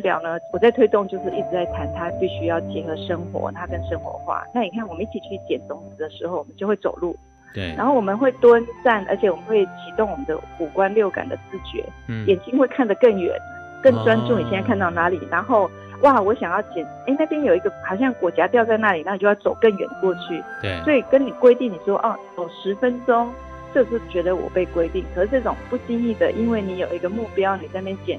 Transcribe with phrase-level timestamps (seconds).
[0.00, 4.44] 疗呢，我在推动就是一直在谈，它必须要结合生活，它跟生活化。
[4.54, 7.16] 那你看，我们一起去捡种子的时候，我们就会走路，
[7.54, 13.34] 对，然后我们会蹲站，而且我们会启动我们的五官六感的自觉，嗯，眼睛会看得更远，
[13.82, 15.70] 更专注你现在看到哪里，哦、然后
[16.02, 23.30] 哇，我想要捡，哎，那边有一个好像果荚掉在那里，那你就要走更远过去，对，所以跟你规定，你说哦，走十分钟。
[23.72, 28.18] 就是觉得我被规定，可是这种不经意的，因为你有一个目标，你在那边捡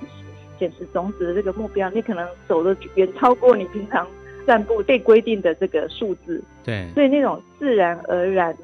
[0.61, 4.07] 拾捡拾种子的这个目标，你可能走的远超过你平常
[4.45, 6.43] 散步被规定的这个数字。
[6.63, 8.55] 对，所以那种自然而然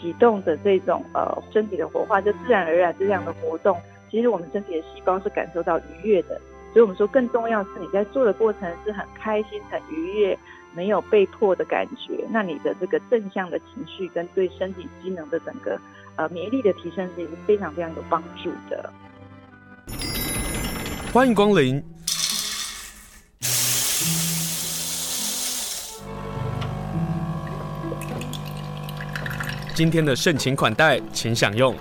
[0.00, 3.78] 启动的这种呃身体的活化，就自然而然这样的活动，
[4.10, 6.40] 其实我们身体的细胞是感受到愉悦的。
[6.72, 10.36] 所以我们说，更重要是你在做的过程是很开心、很愉悦。
[10.74, 15.80] 没有被迫的感觉，那你的这个正向的情绪跟对身体机能的整个
[16.14, 18.92] 呃免疫力的提升是非常非常有帮助的。
[21.10, 21.82] 欢迎光临，
[29.74, 31.74] 今天的盛情款待，请享用。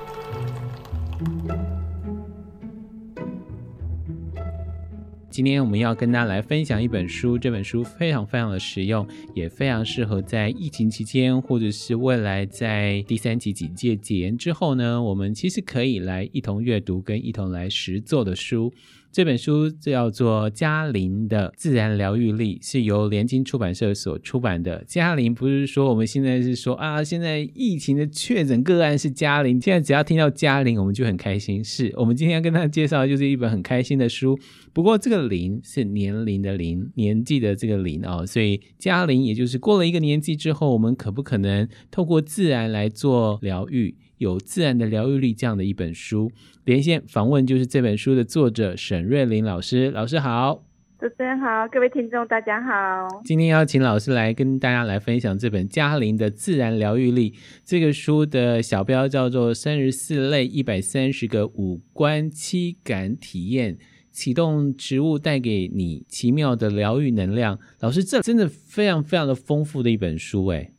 [5.29, 18.73] 今天我们要跟大家来分享一本书，这本书非常非常的实用，也非常适合在疫情期间，或者是未来在第三级警戒解严之后呢，我们其实可以来一同阅读跟一同来实作的书。
[19.11, 24.83] 这本书叫做《嘉玲的自然疗愈力》，是由联经出版社所出版的。
[24.85, 31.63] 嘉玲不是说我们现在是说啊，现在疫情的确诊个案是嘉玲，现在只要听到嘉玲，我们就很开心。
[31.63, 34.37] 是我们今天要跟大家介绍的就是一本很开心的书。
[34.71, 43.95] 不过这个“龄”是年龄的“龄”，年纪的这个“龄”哦，所以嘉玲也就是过了一个年纪之后，我们可不可能透过自然来做疗愈？
[44.17, 46.31] 有自然的疗愈力这样的一本书，
[46.65, 49.91] 连线访问就是这本书的作者沈瑞琳老师。
[49.91, 50.63] 老师好。
[50.99, 53.21] 主持人好，各位听众大家好。
[53.23, 57.35] 今天邀请老师来跟大家来分享这本嘉玲的自然疗愈力。
[57.63, 63.77] 这个书的小标叫做《三十四类一百三十个五官七感体验，
[64.09, 67.55] 启动植物带给你奇妙的疗愈能量》。
[67.79, 70.71] 老师，这真的非常非常的丰富的一本书哎。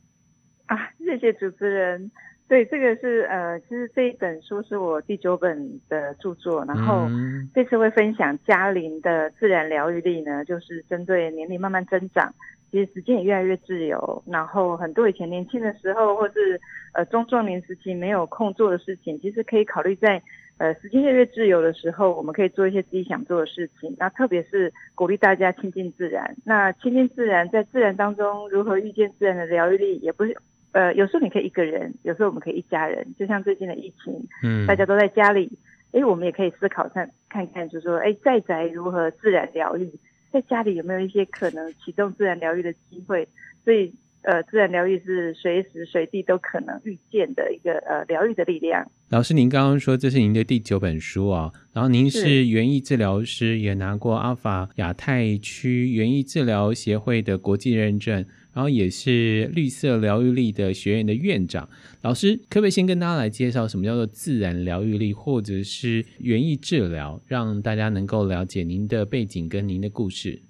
[0.65, 2.11] 啊，谢谢主持人。
[2.49, 7.07] 对，这个是呃，其实这一本书是我第九本的著作，然后
[7.53, 12.33] 这次会分享嘉玲的自然疗愈力呢，就是针对年龄慢慢增长，
[12.71, 16.59] 其实时间也越来越自由，然后很多以前年轻的时候或是
[16.93, 20.19] 呃中壮年时期没有空做的事情，其实可以考虑在
[20.57, 23.95] 呃时间越来越自由的时候，我们可以做一些自己想做的事情。
[23.99, 30.35] 那特别是鼓励大家亲近自然，那亲近自然，在自然当中如何遇见自然的疗愈力，也不是。
[30.71, 33.05] 呃，有时候你可以一个人，有时候我们可以一家人。
[33.17, 34.13] 就像最近的疫情，
[34.43, 35.51] 嗯，大家都在家里，
[35.91, 39.89] 哎，我们也可以思考看看看，就是说，哎，在宅如何自然疗愈，
[40.31, 43.27] 在家里有没有一些可能启动自然疗愈的机会？
[43.65, 43.91] 所以，
[44.21, 48.85] 呃，自然疗愈是随时随地都可能遇见的一个呃疗愈的力量。
[49.09, 58.23] 老师，您刚刚说这是您的第九本书啊，然后您是园艺治疗师，也拿过阿法亚太区园艺治疗协会的国际认证。
[58.53, 61.69] 然后也是绿色疗愈力的学院的院长，
[62.01, 70.41] 老师可不可以先跟大家来介绍什么叫做自然疗愈力，或者是园艺治疗，让大家能够了解您的背景跟您的故事？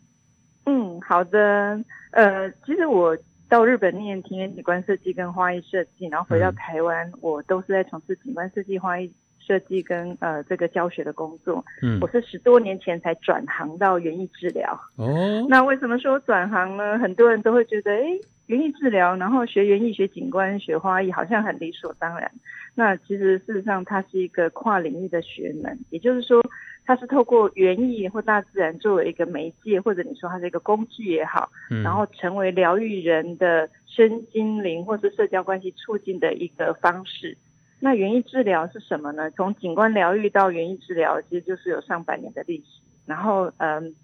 [0.65, 1.83] 嗯，好的。
[2.11, 3.17] 呃，其实我
[3.47, 9.11] 到日本念庭园景观设计跟花艺设计，然后回到台湾，嗯、我都是在从事景观设计、花艺。
[9.49, 14.79] 设计跟呃这个教学的工作，嗯，我是十多年前才转行到园艺治疗。
[14.95, 16.99] 哦，那为什么说转行呢？
[16.99, 18.03] 很多人都会觉得，哎，
[18.45, 22.31] 园艺治疗，然后学园艺、学景观、学花艺，好像很理所当然。
[22.75, 26.39] 那其实事实上，它是一个跨领域的学门，也就是说，
[26.85, 37.35] 它是透过园艺或大自然作为一个媒介，或者你说它是一个工具也好，嗯，然后成为疗愈人的身心灵或是社交关系促进的一个方式。
[37.81, 39.31] 那园艺治疗是什么呢？
[39.31, 42.81] 从景观疗愈到园艺治疗，其实就是有上百年的历史。
[43.05, 43.95] 然后，嗯，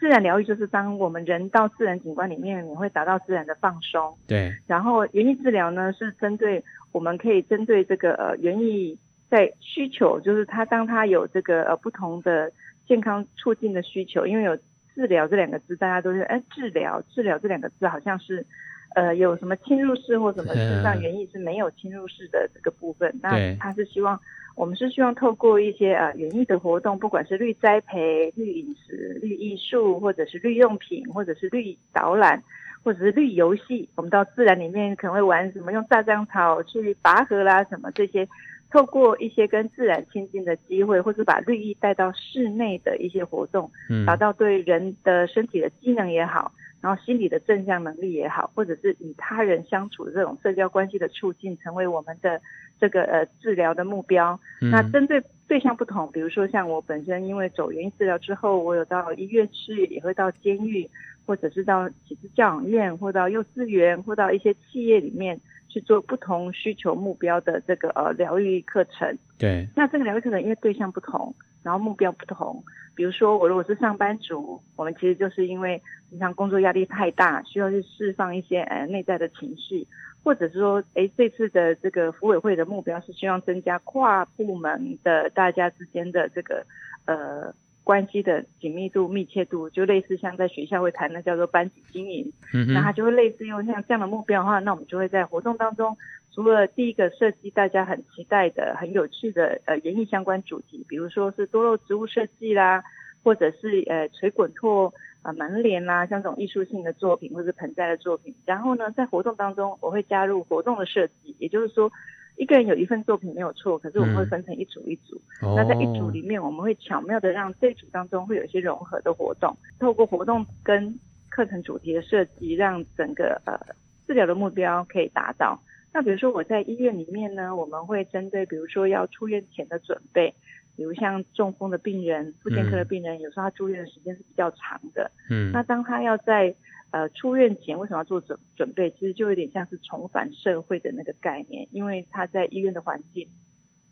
[0.00, 4.18] 自然疗愈就是当我们人到自然景观里面，你会达到自然的放松。
[4.26, 4.52] 对。
[4.66, 8.98] 然后，园艺治疗呢，是针对我们可以针对这个呃园艺
[9.30, 12.50] 在需求，就是它当它有这个呃不同的
[12.86, 14.56] 健康促进的需求，因为有
[14.94, 18.44] 治疗这两个字，大家都是哎治疗治疗这两个字好像是。
[18.94, 20.54] 呃，有什么侵入式或什么？
[20.54, 23.14] 事实上，园艺是没有侵入式的这个部分。
[23.22, 24.18] 那他是希望，
[24.56, 32.42] 我们是希望透过一些呃园艺的活动，不管是绿栽培、绿饮食、绿艺术，或者是绿用品，或者是绿导览，
[32.82, 33.88] 或者是绿游戏。
[33.94, 38.26] 我们到自然里面可能会玩什么，用大香草去拔河啦，什么这些
[38.70, 52.40] 透过一些跟自然亲近的机会，或是把绿意带到室内的一些活动，嗯，达到对人的身体的机能也好，然后心理的正向能力也好，或者是与他人相处的这种社交关系的促进，成为我们的
[52.80, 54.38] 这个呃治疗的目标。
[54.60, 60.88] 嗯、那针对对象不同，比如说像我本身因为走原因治疗之后，我有到医院去，也会到监狱，
[61.28, 65.38] 或者是到启智教养院，或到幼稚园，或到一些企业里面。
[65.70, 69.68] 去做不同需求目标的这个呃疗愈课程，对。
[69.76, 72.64] 那这个疗愈课程因为对象不同，然后目标不同。
[72.94, 79.86] 比如说我如果是上班族，我们其实就是因为平常工作压力太大，需要去释放一些呃内在的情绪，
[80.24, 86.64] 或者是说，哎这次的这个服委会的目标是希望增加跨部门的大家之间的这个
[87.04, 87.54] 呃。
[87.88, 95.96] 关系的紧密度、密切度，就类似像在学校会谈的叫做班级经营，嗯，那它就会类似用像这样的目标的话，那我们就会在活动当中，
[96.34, 102.84] 除了第一个设计大家很期待的、很有趣的呃园艺相关主题，比如说是多肉植物设计啦，
[103.24, 104.92] 或者是呃垂滚拓
[105.22, 111.90] 啊门帘啦，像这种艺术性的作品或者是盆栽的作品，然后呢，在活动当中我会加入活动的设计，也就是说。
[112.38, 115.20] 一个人有一份作品没有错，可是我们会分成一组一组。
[115.42, 120.98] 嗯、那在一组里面，我们会巧妙的让这组当中会有一些融合的活动，透过活动跟
[121.28, 123.58] 课程主题的设计，让整个呃
[124.06, 125.60] 治疗的目标可以达到。
[125.92, 130.32] 那比如说我在医院里面呢，我们会针对比如说要出院前的准备，
[130.76, 135.10] 比如像中风的病人、妇健科的病人，嗯、有时候他住院的时间是比较长的。
[135.28, 136.54] 嗯，那当他要在
[136.90, 138.90] 呃，出院前为什么要做准准备？
[138.92, 143.28] 其实就有点像是重返社会的那个概念，因为他在医院的环境，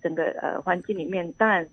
[0.02, 1.68] 整个呃环境里面当然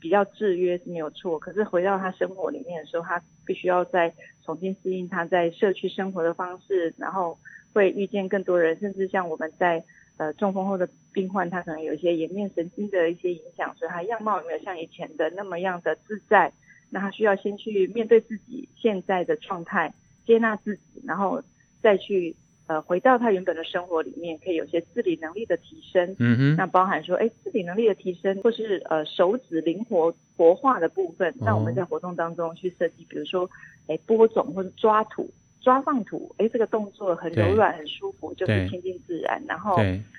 [0.00, 4.14] 比较制约是没有错，可是回到他生活里面的时候，他必须要再
[4.44, 7.36] 重新适应他在社区生活的方式，然后
[7.72, 9.84] 会遇见更多人，甚至像我们在
[10.16, 16.52] 呃中风后的病患，他可能有一些颜面神经的一些影响，所以他样貌有没有像以前的那么样的自在？
[16.90, 19.92] 那他需要先去面对自己现在的状态。
[20.28, 21.42] 接纳自己，然后
[21.80, 22.36] 再去
[22.66, 26.14] 呃回到他原本的生活里面，可以有些自理能力的提升。
[26.18, 33.48] 嗯哼，那包含说，哎，自理能力的提升，或是呃手指灵活活化的部分，那我们在活动当中去设计，比如说，
[33.86, 35.30] 哎播种或者抓土、
[35.62, 39.42] 抓放土，哎这个动作很柔软、很舒服，就是亲近自然。
[39.48, 39.74] 然后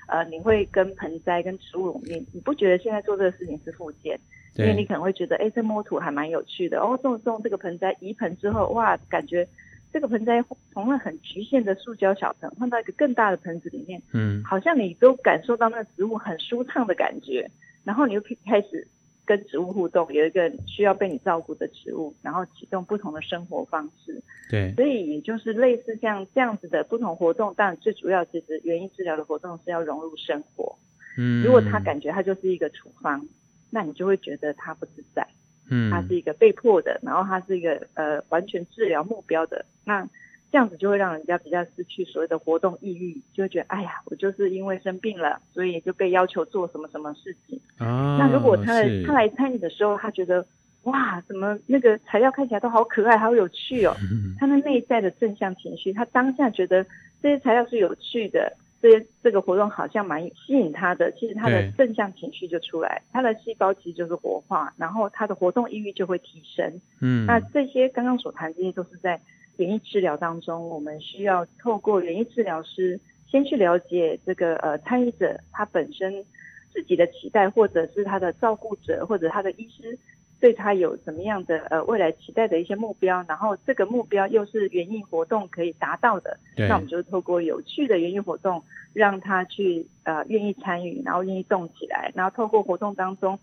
[0.07, 4.19] 呃你会跟盆栽、跟植物，你你不觉得现在做这个事情是复健？
[4.55, 6.81] 因为你可能会觉得，哎这摸土还蛮有趣的。
[6.81, 9.47] 哦，种种这个盆栽移盆之后，哇，感觉。
[9.91, 17.49] 这个盆栽从那很局限的塑胶小盆换到一个更大的盆子里面，嗯，好像你都感受到那植物很舒畅的感觉，
[17.83, 18.87] 然后你又可以开始
[19.25, 24.21] 跟植物互动，有一个需要被你照顾的植物，然后启动不同的生活方式。
[24.49, 30.77] 对，所以也就是类似像这样子的不同活动，但最主要其实园艺治疗的活动是要融入生活。
[31.17, 33.27] 嗯，如果他感觉他就是一个处方，
[33.71, 35.27] 那你就会觉得他不自在。
[35.69, 40.07] 嗯，它是一个被迫的，然后它是一个呃完全治疗目标的，那
[40.51, 47.59] 这样子就会让人家比较失去所谓的活动意欲，就会觉得哎呀，我就是因为生病了，所以就被要求做什么什么事情。
[47.77, 50.45] 啊，那如果他来他来参与的时候，他觉得
[50.83, 53.95] 哇，怎么那个材料看起来都好可爱，好有趣哦，
[54.39, 56.83] 他的内在的正向情绪，他当下觉得
[57.21, 58.51] 这些材料是有趣的。
[58.81, 66.79] 这些这个活动好像蛮吸引他的，其实他的正向情绪就出来，他的细胞其实就是活化，然后他的活动意欲就会提升。
[67.01, 69.19] 嗯，那这些刚刚所谈这些都是在
[69.57, 76.25] 园艺治疗当中，我们需要透过园艺治疗师先去了解这个呃参与者他本身
[76.71, 79.97] 自己的期待，或者是他的照顾者或者他的医师。
[80.39, 93.37] 对他有怎么样的呃未来期待的一些目标，然后这个目标又是园艺活动可以达到的，那我们就透过有趣的园艺活动，让他去呃愿意参与，然后愿意动起来，然后透过活动当中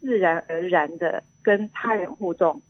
[0.00, 2.60] 自然而然的跟他人互动，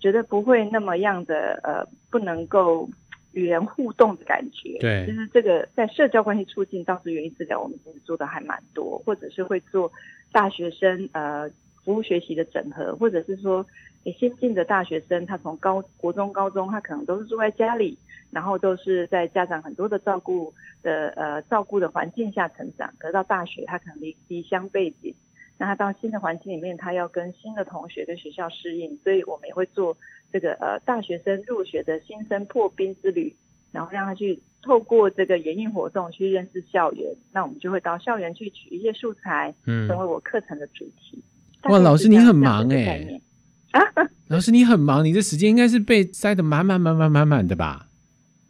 [0.00, 2.86] 觉得不会那么样的呃不能够
[3.32, 4.76] 与人互动的感觉。
[4.80, 9.90] 对，就是这个在社交关系促进，倒是园艺治疗我们其实做的还蛮多，或者是会做
[10.30, 11.50] 大学生呃。
[11.90, 13.66] 服务学习的整合，或者是说，
[14.04, 17.98] 诶，先进的大学生，他从高国中、高中，他可能都是住在家里，
[18.30, 20.54] 然后都是在家长很多的照顾
[20.84, 22.94] 的呃照顾的环境下成长。
[23.00, 25.12] 可是到大学，他可能离离乡背井，
[25.58, 29.96] 那他到新的环境里面，他要跟新的同学跟学校适应，所以我们也会做
[30.32, 33.34] 这个呃大学生入学的新生破冰之旅，
[33.72, 37.16] 然后让他去透过这个园艺活动去认识校园。
[37.32, 41.20] 那我们就会到校园去取一些素材，嗯，成为我课程的主题。
[41.64, 43.22] 哇，老师你很忙哎、欸！
[43.72, 43.80] 啊，
[44.28, 47.89] 老师你很忙，你这时间应该是被塞得满满满满满满的吧？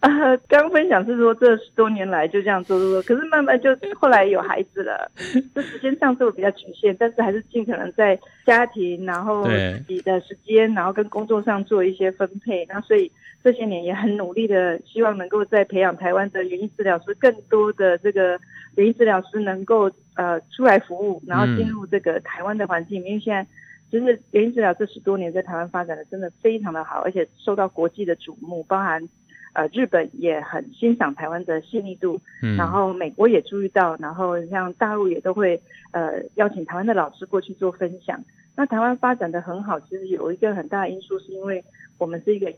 [0.01, 5.11] 呃， 刚分享是说这十多年来就这样做做做，可是慢慢就后来有孩子了，
[5.55, 12.65] 这时间上做比较局限，但是还是尽可能在家庭，然后自己的时间，然后跟工作上做一些分配。
[12.67, 13.13] 那所以
[13.45, 18.41] 这些年也很努力的，希望能够在培养台湾的园艺治疗师，更多的这个
[18.77, 23.47] 园艺治疗师能够呃出来服务，然后进入这个台湾的环境，嗯、因为现在
[23.91, 29.07] 就是园艺治疗这十多年在台湾发展的真的非常的好，而且受到国际的瞩目，包含。
[29.53, 35.61] 呃，日本也很欣赏台湾的细腻度，嗯，然后美国也注意到，然后像大陆也都会
[35.93, 38.23] 呃邀请台湾的老师过去做分享。
[38.57, 41.65] 那台湾发展的很好，其实有一个很大的因素，是因为
[41.99, 42.53] 我们是一个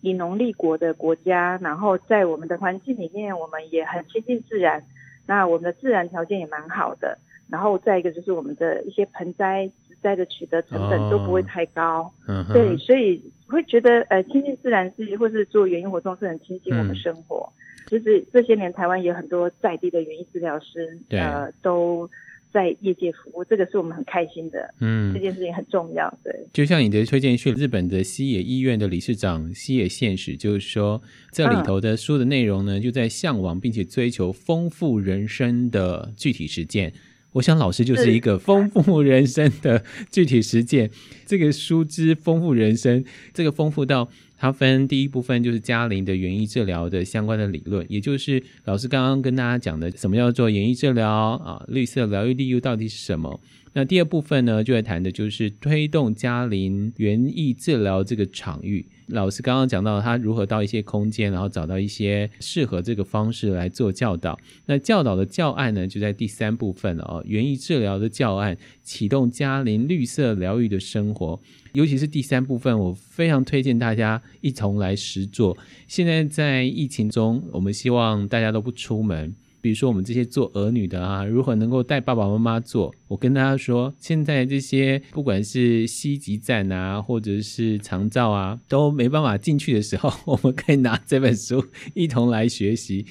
[0.00, 4.84] 以农立国的国家，然后在我们的环境里面，我们也很亲近自然，
[5.26, 7.18] 那我们的自然条件也蛮好的。
[7.48, 9.70] 然后再一个就是我们的一些盆栽。
[9.88, 17.52] 植栽的取得成本都不会太高，哦、对，所以会觉得呃亲近自然是或是做园艺活动是很亲近我们生活。
[17.88, 22.10] 其实、嗯、这些年台湾也有很多在地的园艺治疗师，呃，都
[22.52, 24.74] 在业界服务，这个是我们很开心的。
[24.80, 26.12] 嗯，这件事情很重要。
[26.24, 31.00] 对，就像你的推荐序，日本的西野医院的理事长西野宪史就是说，
[31.30, 36.92] 这里头的书的内容呢，就在向往并且追求丰富人生的具体实践。
[37.36, 40.90] 我想老师就是一个丰富人生的具体实践。
[41.26, 53.38] 这个书之丰富人生，这个丰富到它分第一部分就是嘉玲的园艺治疗的相关的理论，也就是老师刚刚跟大家讲的什么叫做园艺治疗啊，绿色疗愈力又到底是什么？
[53.76, 58.86] 那第二部分呢，就会谈的就是推动嘉龄园艺治疗这个场域。
[59.08, 64.38] 老师刚刚讲到他如何到一些空间，然后找到一些适合这个方式来做教导。
[64.64, 67.22] 那教导的教案呢，就在第三部分了哦。
[67.26, 71.38] 园艺治疗的教案，启动嘉龄绿色疗愈的生活，
[71.74, 75.54] 尤其是第三部分，我非常推荐大家一同来实做。
[75.86, 79.34] 现在在疫情中，我们希望大家都不出门。
[79.66, 82.94] 比如说我们这些做儿女的啊，如何能够带爸爸妈妈做？
[83.08, 93.06] 我跟大家说，现在这些不管是西急站啊，或者是长照啊，都没办法进去的时候， 我们可以拿这本书一同来学习。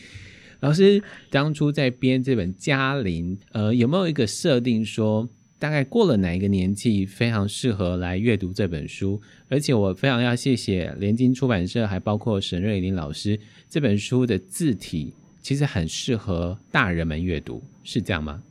[0.61, 5.27] 老师当初在编这本《嘉龄》，呃，有没有一个设定说，
[5.59, 9.21] 大概过了哪一个年纪非常适合来阅读这本书？
[9.49, 13.37] 而且我非常要谢谢联经出版社，还包括沈瑞林老师，
[13.69, 15.13] 这本书的字体。
[15.45, 18.41] 其实很适合大人们阅读，是这样吗？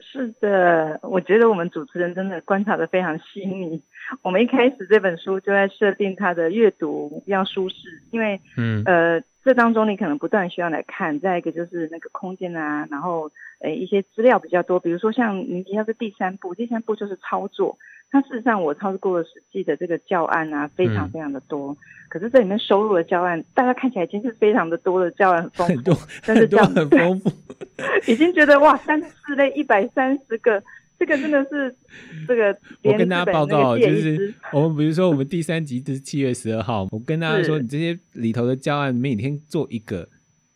[0.00, 3.80] 是的，我觉得我们主持人真的观察的非常细腻。
[4.20, 9.22] 我们一开始这本书就在设定它的阅读要舒适，因为嗯呃。
[9.44, 17.76] 这当中你可能不断需要来看，再一个就是那个空间啊，然后呃一些资料比较多，比如说像您提到的第三步，第三步就是操作。
[18.10, 21.72] 那事实上我操作过的实际的这个教案啊，非常非常的多。
[21.72, 21.76] 嗯、
[22.08, 27.30] 可是这里面收录的教案，大家看起来已经是非常的多的教案，很丰富，很，但是教案很丰富，
[28.10, 30.62] 已经觉得哇，三十四类一百三十个。
[31.04, 31.76] 这个真的是
[32.26, 40.08] 这个，我跟大家报告，就是我们比如说我们第三集就是七月十二号，我跟大家说，你这些里头的教案每天做一个，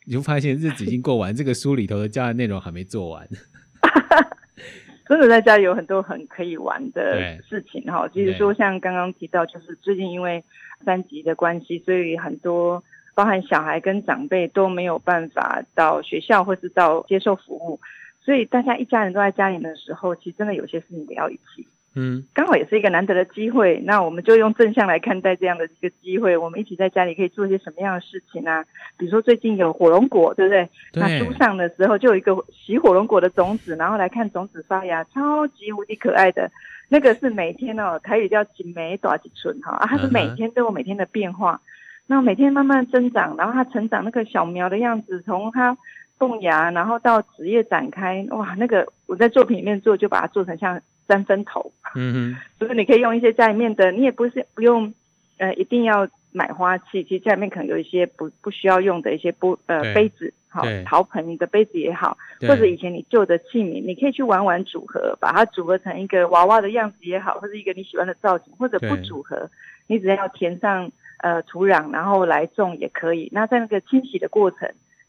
[0.06, 3.28] 你就发现日子已经过完，这个书里头的教案内容还没做完。
[5.06, 10.42] 真的在家里有很多很可以玩的事情哈，其实说像刚刚提到，就是最近因为
[10.84, 12.82] 三级的关系，所以很多
[13.14, 17.78] 包含小孩跟长辈都没有办法到学校或是到接受服务。
[18.28, 21.66] 所以大家一家人都在家里的时候，其实真的有些事情得要一起。
[21.94, 26.36] 嗯，刚好也是一个难得的机会，那我们就用正向来看待这样的一个机会。
[26.36, 28.64] 我们一起在家里可以做一些什么样的事情呢、啊？
[28.98, 30.68] 比如说最近有火龙果，对不对？
[30.92, 31.00] 对。
[31.00, 36.50] 那书上的时候就有一个洗火龙果的种子，然后来看种子发芽，超级无敌可爱的。
[36.90, 41.62] 那个是每天哦，台语叫锦梅大吉春哈啊，它是每天都有每天的变化，
[42.06, 45.78] 那每天慢慢增长，然后它成长那个小苗的样子，从它。
[46.18, 51.72] 动芽，然后到纸叶展开，哇，那个我在作品里面做，就把它做成像三分头。
[51.94, 54.92] 嗯哼，所以你可以用一些家里面的，你也不是不用，
[55.38, 69.50] 呃，一定要买花器，其实家里面可能有一些不不需要用的一些不呃杯子，好陶盆的杯子也好，或者以前你旧的器皿，你可以去玩玩组合，把它组合成一个娃娃的样子也好，或者一个你喜欢的造型，或者不组合，
[69.86, 73.28] 你只要填上呃土壤，然后来种也可以。
[73.32, 74.68] 那在那个清洗的过程。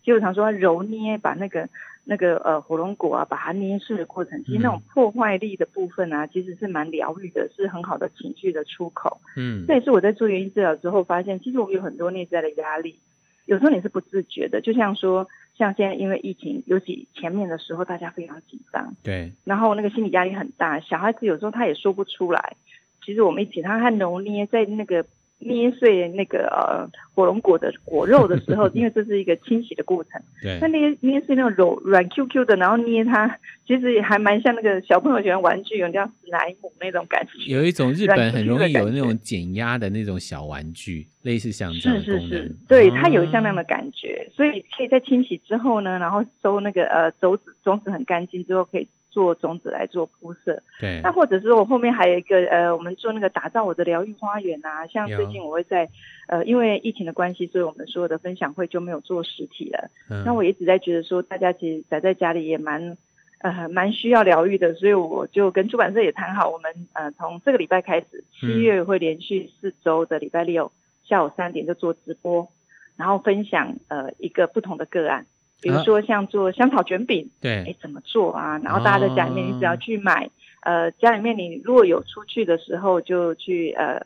[0.10, 1.70] 就常说揉捏，把那个
[2.04, 9.22] 那个呃火龙果啊，把它捏碎的过程，其实那种破坏力的部分啊，其实是蛮疗愈的，是很好的情绪的出口。
[9.38, 13.00] 嗯，这也是我在做原因治疗之后发现，其实我们有很多内在的压力，
[13.46, 14.60] 有时候你是不自觉的。
[14.62, 22.56] 就像说，像现在因为疫情，尤其前面的时候，大家非常紧张，对，然后那个心理压力很大，小孩子有时候他也说不出来。
[23.06, 25.06] 其实我们一起，他还揉捏在那个
[25.40, 30.22] 捏碎那个呃火龙果的果肉的时候， 因为这是一个清洗的过程。
[30.42, 30.60] 对。
[30.62, 37.52] 那捏捏碎那种柔软 Q Q 的，然后捏它，其实也还蛮像那个小朋友喜欢玩具，有叫史莱姆那种感觉。
[37.52, 42.04] 有一种日本很容易有那种减压的那种小玩具，类似像这样的。
[42.04, 48.88] 是是是，对，它有像那样的感觉，啊、所以可以在清洗之后呢，然后收那个呃种子，种子很干净之后可以。
[49.10, 51.02] 做种子来做铺设，对。
[51.04, 55.90] 那或者是我后面还有一个呃，我们做那个打造我的疗愈花园啊，像最近我会在
[56.28, 59.90] 呃，因为疫情的关系，所以我们所有的分享会就没有做实体了。
[60.10, 60.24] 嗯。
[60.26, 62.98] 那我一直在觉得说，大家其实宅在家里也蛮
[63.40, 70.72] 呃蛮需要疗愈的，所以我就跟出版社也谈好，我们呃从这个礼拜开始，七月会连续四周的礼拜六
[71.04, 72.48] 下午三点就做直播，
[72.96, 75.26] 然后分享呃一个不同的个案。
[75.62, 78.58] 比如说像做香草卷饼，对，哎，怎么做啊？
[78.64, 80.30] 然后大家在家里面，你只要去买，哦、
[80.64, 84.02] 呃，家里面你如果有出去的时候，就去呃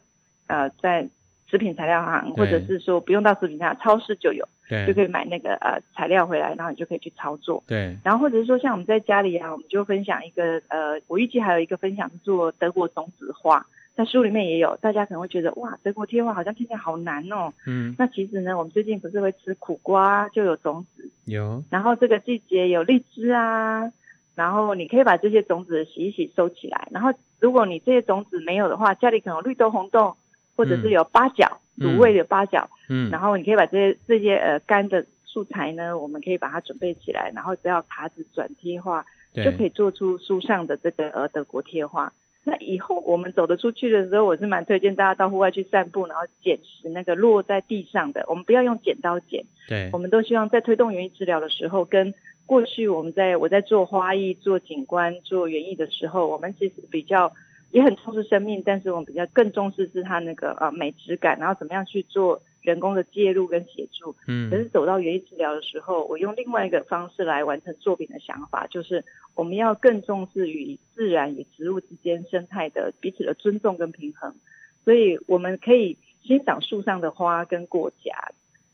[0.47, 1.07] 呃在
[1.49, 7.95] 食品材料行，或者是说不用到食品材料超市就有，对，就可以买那个呃材料回来，然后你就可以去操作，对。
[8.03, 13.65] 然后或者是说像我们在家里啊，我们就分享一个呃，我预计还有一个分享是做德国种子花。
[13.95, 17.53] 在书里面也有，大家可能会觉得哇，德国贴花好像听起来好难哦。
[17.67, 21.11] 嗯，那其实呢，我们最近不是会吃苦瓜，就有种子。
[21.25, 21.63] 有。
[21.69, 23.91] 然后这个季节有荔枝啊，
[24.33, 26.87] 然后你可以把这些种子洗一洗收起来。
[26.91, 30.17] 然后如果你这些种子没有的话，家里可能有绿豆、红豆，
[30.55, 32.67] 或者是有八角，卤、嗯、味的八角。
[32.89, 33.11] 嗯。
[33.11, 42.11] 然后你可以把这些这些呃干的素材呢，我们可以把它准备起来，然后只要卡纸转贴画，就可以做出书上的这个呃德国贴画。
[42.45, 48.25] 那以后我们走得出去的时候，我是蛮推荐大家到户外去散步，然后捡拾那个落在地上的。
[48.27, 52.13] 我们不要用剪刀剪，对，我们都希望在推动园艺治疗的时候，跟
[52.45, 57.31] 过去我们在我在做花艺、做景观、做园艺的时候，我们其实比较
[57.71, 62.41] 也很重视生命，但是我们比较更重视是它那个呃美质感，然后怎么样去做。
[62.63, 69.03] 人工的介入跟协助，嗯，可是走到园艺治疗的时候，我用另外一个方式来完成作品的想法，就是
[69.35, 74.35] 我们要更重视与自然与植物之间生态的彼此的尊重跟平衡。
[74.85, 78.11] 所以我们可以欣赏树上的花跟果荚，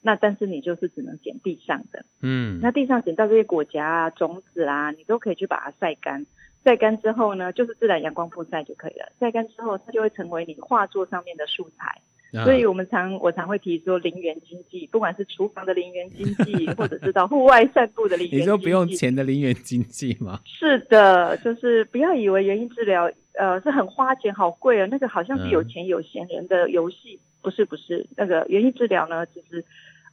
[0.01, 6.25] 那但是你就是只能捡地上的，嗯，那地上捡到这些果荚啊、种子啊，你都可以去把它晒干。
[6.63, 9.11] 晒干之后呢，就是自然阳光曝晒就可以了。
[9.19, 12.01] 晒干之后，它就会成为你画作上面的素材。
[12.31, 18.43] 啊、所以我们常我常会提说零元经济，不管是厨房的零元经济， 或者是到户外散步的零元经济。
[18.43, 20.39] 你说不用钱的零元经济吗？
[20.45, 29.65] 是的，就是不要以为园艺治疗呃是很花钱好贵啊，那个好像是有钱有闲人的游戏，嗯，不是不是，那个园艺治疗呢，其实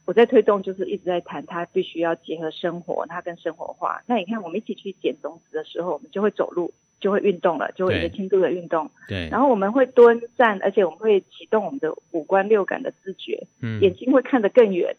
[0.05, 4.01] 我在推动，就是一直在谈，它必须要结合生活，它跟生活化。
[4.07, 6.73] 那你看，我们一起去捡种子的时候，我们就会走路。
[6.99, 8.89] 就会运动了，就会有一个轻度的运动。
[9.07, 9.29] 对。
[9.29, 13.45] 然后我们会蹲站，而且我们会启动我们的五官六感的知觉。
[13.61, 13.79] 嗯。
[13.81, 14.95] 眼睛会看得更远，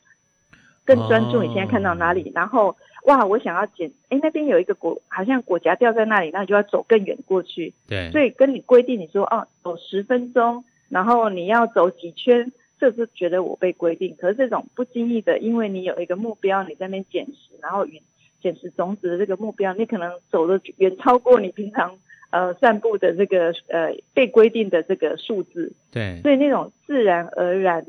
[0.84, 2.28] 更专注你现在看到哪里。
[2.28, 7.74] 哦、然后，哇，我想要捡，哎，那边有一个果，好像果荚掉在那里，那你就要走更远过去。
[7.88, 8.10] 对。
[8.12, 14.14] 所以跟你规定，你说哦，走十分钟，然后你要走几圈，这是觉得我被规定。
[14.16, 18.00] 可是这种不经意的，因为你有一个目标，你在那边捡拾，然后与。
[18.40, 21.98] 捡拾种子的这个目标，你可能走的远超过你平常
[22.30, 25.72] 呃散步的这个呃被规定的这个数字。
[25.90, 27.86] 对，所以那种自然而然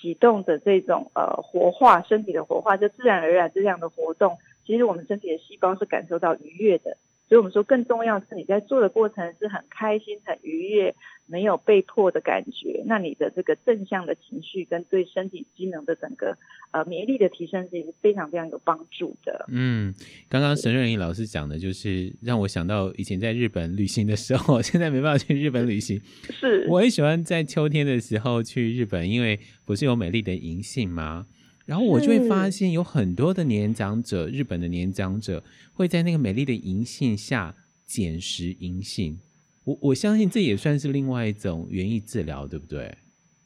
[0.00, 6.96] 启动的这种呃活化身体的活化，就自然而然这样的活动，其实我们身体的细胞是感受到愉悦的。
[7.28, 10.94] 所以我们说，更重要是你在做的过程是很开心、很愉悦，
[11.26, 12.82] 没有被迫的感觉。
[12.86, 16.38] 那你的这个正向的情绪跟对身体机能的整个
[16.70, 19.44] 呃免疫力的提升是非常非常有帮助的。
[19.52, 19.92] 嗯，
[20.30, 26.00] 刚刚沈瑞颖老师讲的，就是让我想到以前在日本旅行的时候， 现在没办法去日本旅行。
[26.30, 31.26] 是，我很喜欢在秋天的时候去日本，因为不是有美丽的银杏吗？
[31.68, 37.54] 然后我就会发现，有很多的年长者，日本的年长者会在那个美丽的银杏下
[37.84, 39.20] 捡拾银杏。
[39.64, 42.96] 我我相信这也算是另外一种园艺治疗，对不对？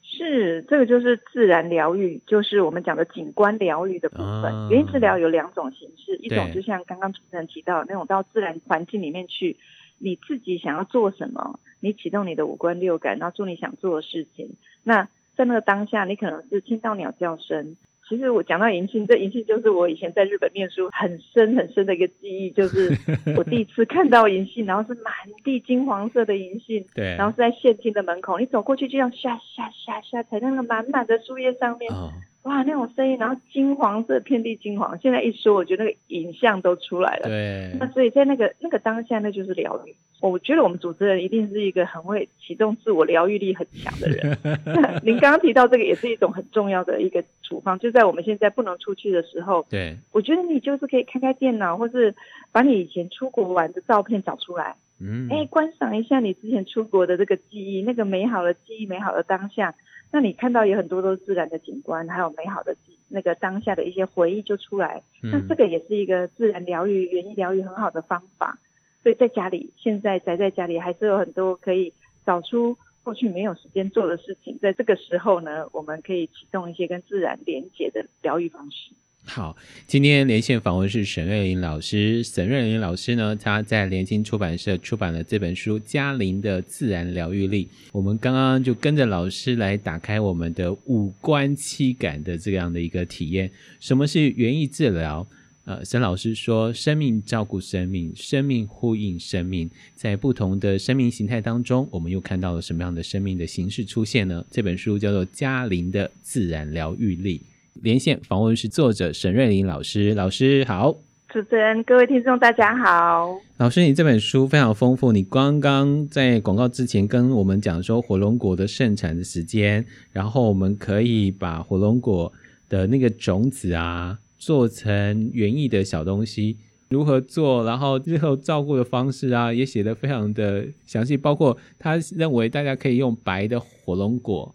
[0.05, 4.25] 是，这个就是自然疗愈，就是我们讲的景观疗愈的部分。
[4.25, 9.57] 啊、园艺治疗有两种形式，一种就像刚刚主持人提到的那种到自然环境里面去，
[9.99, 14.55] 你自己想要做什么，你启动你的五官六感，然后做你想做的事情。
[14.85, 17.77] 那在那个当下，你可能是听到鸟叫声。
[18.09, 22.91] 其实我讲到银杏，这银杏就是我以前在日本念书很深很深的一个记忆，就是
[23.39, 25.13] 我第一次看到银杏，然后是满
[25.45, 32.11] 地金黄色的银杏， 对，然后是在县厅的门口，你走过去就像下下下下踩在那个满满的树叶上面，哦，
[32.43, 34.99] 哇，那种声音，然后金黄色，遍地金黄。
[35.01, 37.29] 现在一说，我觉得那个影像都出来了。
[37.29, 37.71] 对。
[37.79, 39.95] 那所以在那个那个当下，那就是疗愈。
[40.21, 44.37] 我觉得我们主持人一定是一个很会启动自我疗愈力很强的人。
[45.05, 49.65] 您刚刚提到这个，也是一种很重要的一个处方，就在我们现在不能出去的时候。
[49.71, 49.97] 对。
[50.11, 52.13] 我觉得你就是可以开开电脑，或是
[52.51, 54.75] 把你以前出国玩的照片找出来。
[55.01, 55.29] 嗯。
[55.31, 59.75] 哎，观赏一下你之前出国的这个记忆，那个美好的记忆，美好的当下。
[60.13, 62.77] 那你看到有很多都是自然的景观，还有美好的
[63.09, 65.03] 那个当下的一些回忆就出来。
[65.23, 68.59] 嗯、那这个也是一个自然疗愈、园艺疗愈很好的方法。
[69.03, 71.95] 所以在家里，现在宅在家里，还是有很多可以
[72.27, 74.59] 找出过去没有时间做的事情。
[74.61, 78.93] 在这个时候呢，我们可以启动一些跟自然连接的疗愈方式。
[79.25, 79.57] 好，
[79.87, 82.23] 今天连线访问是沈瑞林老师。
[82.25, 87.65] 沈瑞林老师呢，他在联经出版社出版了这本书《嘉玲的自然疗愈力》。
[87.93, 93.51] 我们刚刚就跟着老师来打开我们的五官七感的这样的一个体验。
[93.81, 95.27] 什么是园艺治疗？
[95.65, 104.45] 呃，沈老师说，生命照顾生命，生命呼应生命，在不同的生命形态当中，我们又看到了什么样的生命的形式出现呢？
[104.51, 107.39] 这本书叫做《嘉玲的自然疗愈力》。
[107.75, 110.93] 连线访问是作者沈瑞琳老师，老师好，
[111.29, 113.41] 主持人各位听众大家好。
[113.57, 122.33] 老师，你这本书非常丰富，你刚刚在广告之前跟我们讲说火龙果的盛产的时间，然后我们可以把火龙果
[122.69, 126.59] 的那个种子啊做成园艺的小东西，
[126.91, 134.55] 如何做，然后日后照顾的方式啊也写得非常的详细，包括他认为大家可以用白的火龙果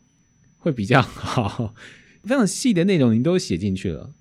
[0.59, 1.73] 会比较好。
[2.27, 4.11] 非常细的内容，您都写进去了。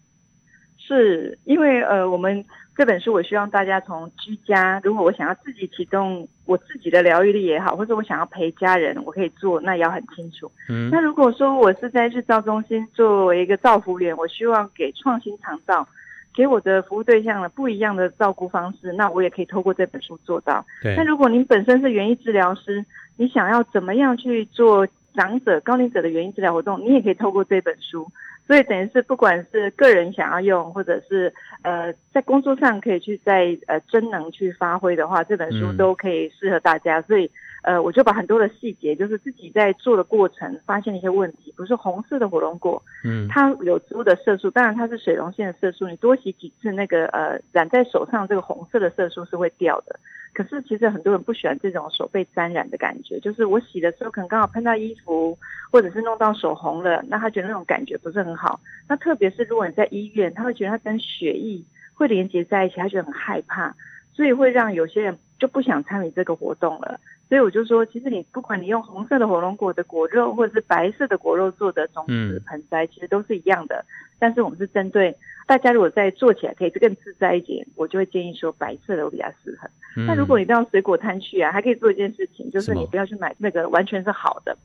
[0.79, 2.45] 是因为呃，我们
[2.77, 10.49] 这本书，我希望大家从居家，如果我想要自己启动我自己的疗愈力也好，或者我想要陪家人，我可以做，那也要很清楚。
[10.69, 10.89] 嗯。
[10.91, 15.89] 那如果说我是在日照中心作为一个照服员，我希望给创新长照，
[16.33, 20.65] 给我的服务对象了不一样的照顾方式，那我也可以透过这本书做到。
[20.83, 20.95] 对。
[20.95, 24.87] 那如果您本身是园艺治疗师，你想要怎么样去做？
[25.17, 28.07] 长者、高龄者的原因治疗活动，你也可以透过这本书，
[28.47, 36.99] 所以等于是不管是个人想要用，或者是呃在工作上可以去在呃真能去发挥的话，这本书都可以适合大家。
[37.01, 37.31] 嗯、所以
[37.63, 50.01] 呃我就把很多的细节，就是自己在做的过程发现了一些问题，比如说红色的火龙果，嗯，它有植物的色素，当然它是水溶性的色素，你多洗几次，那个呃染在手上这个红色的色素是会掉的。
[50.33, 55.37] 可是其实很多人不喜欢这种手被沾染的感觉，就是我洗的时候可能刚好喷到衣服，
[55.71, 58.59] 或者是弄到手红了，那他觉得那种感觉不是很好。
[58.89, 61.63] 那特别是如果你在医院，他会觉得他跟血液
[61.97, 63.75] 会连接在一起，他觉得很害怕，
[64.13, 67.01] 所以会让有些人就不想参与这个活动了。
[67.29, 73.85] 所以我就说，其实你不管你用红色的火龙果的果肉，或者是白色的果肉做的种子盆栽，其实都是一样的。
[74.21, 75.17] 但是我们是针对。
[75.49, 79.69] 大家如果在做起来可以更自在一点，我就会建议说白色的会比较适合。
[80.07, 84.57] 那、嗯、如果你到水果摊去啊，还可以做一件事情，就是你不要去买那个完全是好的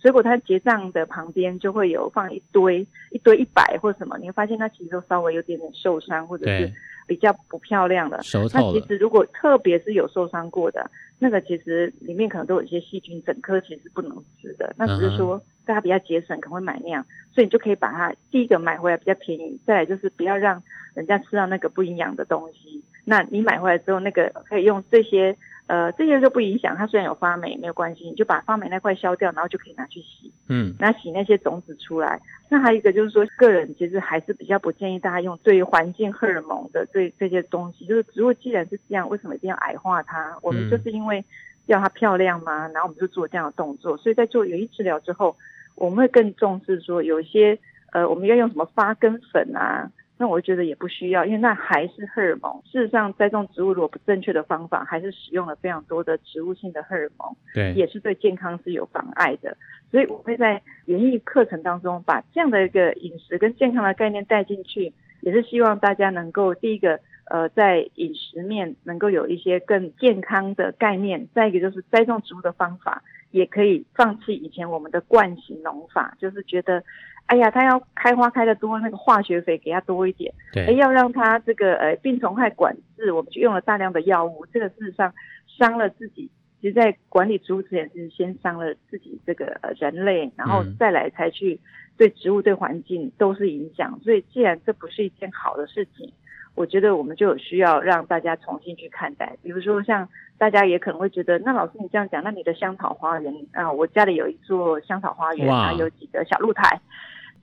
[0.00, 6.72] 水果摊，结账的旁边就会有放一堆一堆一百或什么，你会发现它其实都稍微有点点受伤，或者是
[7.06, 8.22] 比较不漂亮的。
[8.22, 8.72] 熟透了。
[8.74, 14.74] 那其实如果特别是有受伤过的，那个其实里面可能都有一些细菌，整颗其实不能吃的。
[14.76, 15.36] 那只是说。
[15.36, 20.62] 嗯大家比较节省，可能会买那样，所以你就可以把它第一个买回来比较便宜，再来就是不要让
[20.94, 22.82] 人家吃到那个不营养的东西。
[23.04, 25.36] 那你买回来之后，那个可以用这些，
[25.68, 26.74] 呃，这些就不影响。
[26.76, 30.32] 它虽然有发霉，没有关系，你就把发霉那块削掉，然后就可以拿去洗。
[30.48, 32.20] 嗯，那洗那些种子出来。
[32.48, 37.86] 那还有一个就是说，个人其实还是比较不建议大家用对于环境荷尔蒙的对这些东西。
[37.86, 40.36] 就是植物既然是这样，为什么一定要矮化它？
[40.42, 41.24] 我们就是因为
[41.66, 42.66] 要它漂亮嘛？
[42.68, 43.96] 然后我们就做这样的动作。
[43.96, 45.36] 所以在做园艺治疗之后。
[45.80, 47.56] 我们会更重视说，有一些
[47.92, 49.88] 呃，我们要用什么发根粉啊？
[50.20, 52.60] 那我觉得也不需要，因为那还是荷尔蒙。
[52.64, 59.56] 事实上，栽种植物如果不正确的方法，还是使用了非常多的植物性的荷尔蒙，对，也是对健康是有妨碍的。
[59.90, 66.98] 所以我会在园艺课程当中把这样的一个饮食跟健康的概念带进去，也是希望大家能够第一个
[67.30, 73.02] 呃，在饮食面能够有一些更健康的概念，再一个就是栽种植物的方法。
[73.30, 76.82] 也可以放弃以前我们的惯性农法，就是觉得，
[77.28, 85.14] 哎呀，它要开花开得多，那个化学肥给它多一点，对，哎，要让它这个呃病虫害管制，我们就用了大量的药物，这个事实上
[85.46, 86.30] 伤了自己。
[86.60, 91.60] 其实，在管理植物之前，是先伤了自己这个呃人类，然后再来才去
[91.96, 94.00] 对植物对环境都是影响。
[94.02, 96.12] 所以，既然这不是一件好的事情。
[96.54, 106.80] 我觉得我们就有需要让大家重新去看待，比如说像大家也可能会觉得，那老师你这样讲，那你的香草花园啊，我家里有一座香草花园，啊，有几个小露台，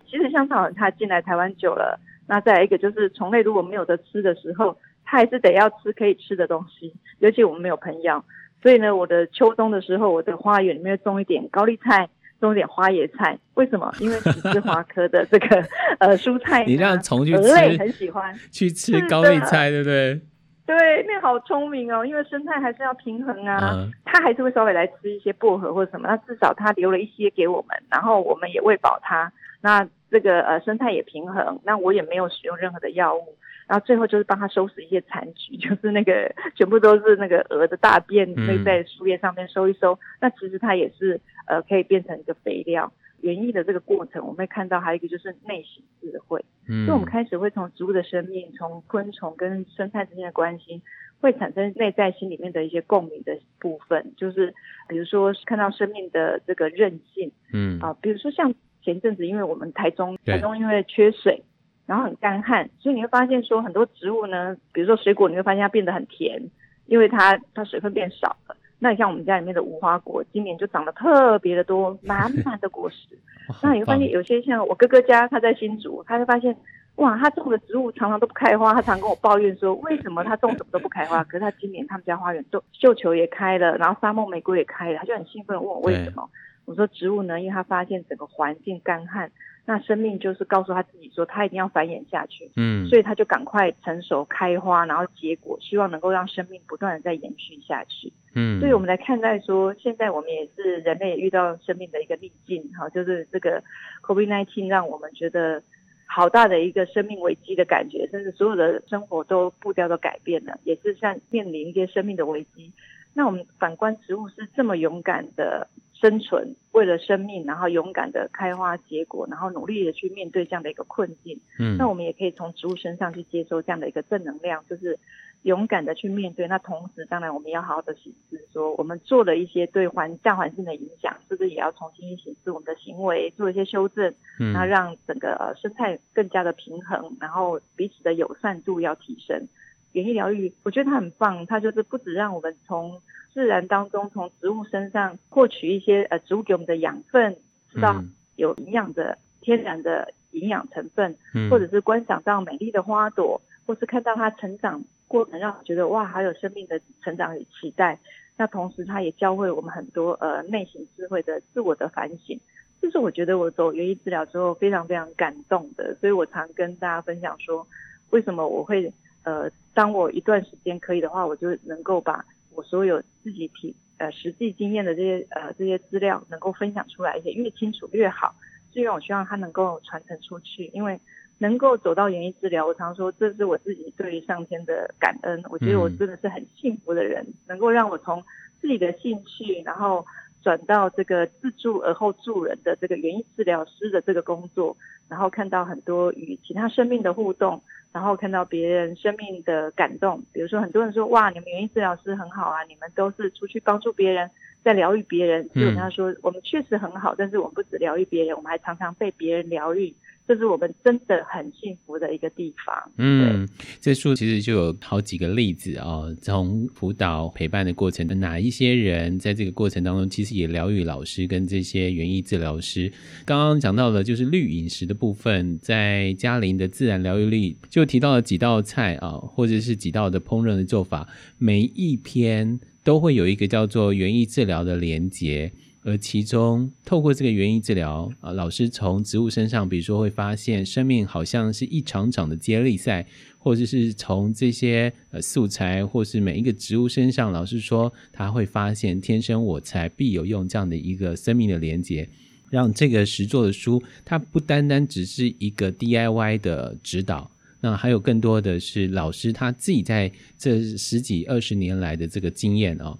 [0.10, 8.24] 其实香草它进来台湾久了，那再来一个就是虫类如果没有得吃的时候，它还是得要吃可以吃的东西，尤其我们没有喷药，
[8.62, 12.10] 所以呢，我的秋冬的时候，我的花园里面种一点高丽菜。
[12.42, 13.90] 种点花椰菜，为什么？
[14.02, 15.66] 因为十字花科的这个
[16.00, 20.22] 呃蔬菜，你让虫去吃，很喜欢去吃高丽菜，对不对？
[20.66, 33.36] 对，那好聪明哦，因为生态还是要平衡啊，嗯、它还是会稍微来吃一些薄荷或者什么，那至少它留了一些给我们，然后我们也喂饱它，那这个呃生态也平衡，那我也没有使用任何的药物。
[33.68, 39.94] 然后最后就是帮他收拾一些残局， 就是那个全部都是那个鹅的大便，会在树叶上面收一收。
[39.94, 42.92] 嗯、那其实它也是呃可以变成一个肥料。
[43.22, 46.46] 园艺的这个过程，我们会看到还有一个就是内省智慧。
[46.68, 50.80] 嗯，所以我们开始会从植物的生命，从昆虫跟生态之间的关系，
[51.20, 54.14] 会产生内在心里面的一些共鸣的部分。
[54.16, 54.54] 就是
[54.88, 58.54] 比如说看到生命的这个韧性，嗯啊，比如说像
[58.86, 61.44] 前阵子，因为我们台中台中因为缺水。
[61.88, 66.42] 然后很干旱，所以你会发现说很多植物呢，比如说水果，你会发现它变得很甜，
[66.88, 68.56] 因为它它水分变少了。
[68.80, 73.16] 那你像我们家里面的无花果，今年就长得特别的多，满满的果实。
[73.62, 76.58] 那你会发现有些像我哥哥家，他在新竹，他就发现
[76.96, 81.24] 哇，他种的植物常常都不开花，他常跟我抱怨说，为什么 他种什么都不开花？
[81.26, 86.28] 可是他今年他们家花园都绣球也开了，然后沙漠玫瑰也开了，他就很兴奋问我为什么？
[86.66, 89.32] 我说植物呢，因为它发现整个环境干旱。
[89.68, 103.64] 那生命就是告诉他自己说，他一定要繁衍下去，嗯，所以他就赶快成熟开花，然后结果，希望能够让生命不断的再延续下去，嗯，所以我们来看待说，现在我们也是人类也遇到生命的一个逆境，哈，就是这个
[104.04, 105.64] COVID-19 让我们觉得
[106.06, 112.72] 好大的一个生命危机的感觉，甚至所有的生活都步调都改变了，也是像面临一些生命的危机。
[113.16, 115.68] 那我们反观植物是这么勇敢的。
[116.00, 121.40] 生存，为了生命，然后勇敢的开花结果，然后努力的去面对这样的一个困境。
[121.58, 125.00] 嗯，那我们也可以从植物身上去接收这样的一个正能量，就是
[125.44, 126.48] 勇敢的去面对。
[126.48, 139.48] 那同时，当然我们要好好的审视，说我们做了一些对环大环境的影响，是不是也要重新审视我们的行为，做一些修正，嗯，那让整个呃生态更加的平衡，然后彼此的友善度要提升。
[139.96, 143.02] 园艺疗愈，我觉得它很棒，它就是不止让我们从
[143.34, 147.38] 自然当中，从植物身上获取一些呃植物给我们的养分，
[147.72, 148.04] 知道
[148.36, 157.98] 有营养的天然的营养成分，嗯、或者是观赏到美丽的花朵，或是看到它成长过程，让我觉得哇，还有生命的成长与期待。
[158.36, 162.38] 那同时，它也教会我们很多呃内省智慧的自我的反省，
[162.82, 165.96] 这是我觉得我走园艺治疗之后非常非常感动的。
[166.02, 167.66] 所以我常跟大家分享说，
[168.10, 168.92] 为什么我会。
[169.26, 178.34] 呃，当我一段时间可以的话，我就能够把我所有自己体呃实际经验的这些呃这些资料能够分享出来一些，越清楚越好。
[178.72, 181.00] 所以我希望它能够传承出去，因为
[181.38, 185.44] 能够走到园艺治疗，我常说这是我自己对于上天的感恩。
[185.50, 188.24] 我觉得我真的是很幸福的人，嗯、能够让我从
[188.62, 190.06] 自己的兴趣，然后
[190.46, 194.78] 转到这个自助而后助人的这个园艺治疗师的这个工作，
[195.10, 197.60] 然后看到很多与其他生命的互动。
[197.92, 204.30] 然后看到别人生命的感动，比如说很多人说哇，你们园艺治疗师很好啊，你们都是出去帮助别人，
[204.66, 205.50] 在疗愈别人。
[205.56, 209.96] 就他说，我们确实很好，但是我们不止疗愈别人，我们还常常被别人疗愈。
[210.28, 212.92] 这是我们真的很幸福的一个地方。
[212.98, 213.48] 嗯，
[213.80, 222.92] 这书其实就有好几个例子哦，从辅导陪伴的过程的哪一些人在这个过程当中，其实也疗愈老师跟这些园艺治疗师。
[223.24, 231.08] 刚刚讲到了就是绿饮食的部分，在嘉玲的自然疗愈力就提到了几道菜啊，或者是几道的烹饪的做法，
[231.38, 235.52] 每一篇都会有一个叫做园艺治疗的连结。
[235.88, 243.06] 而其中，透过这个园艺治疗啊，老师从植物身上，比如说会发现生命好像是一场场的接力赛，
[243.38, 252.10] 或者是从这些呃素材，或是每一个植物身上，老师说他会发现天生我材必有用这样的一个生命的连接，
[252.50, 257.30] 让这个实作的书，它不单单只是一个 DIY 的指导，
[257.62, 262.98] 那还有更多的是老师他自己在这十几二十年来的这个经验啊，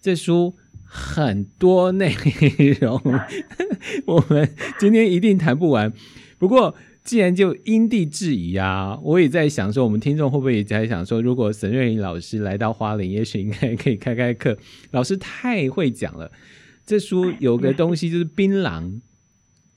[0.00, 0.54] 这书。
[0.90, 2.14] 很多内
[2.80, 3.00] 容，
[4.06, 5.92] 我们今天一定谈不完。
[6.38, 6.74] 不过，
[7.04, 14.56] 既然就因地制宜啊，我也在想说，我们听众会不会也在想说，如果沈瑞琳老师来到花莲，也许应该可以开开课。
[14.90, 16.32] 老师太会讲了，
[16.86, 19.00] 这书有个东西就是槟榔，